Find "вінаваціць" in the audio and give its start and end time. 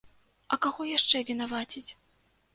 1.31-1.87